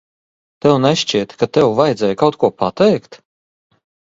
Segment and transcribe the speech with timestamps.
[0.65, 3.21] Tev nešķiet, ka tev vajadzēja kaut ko pateikt?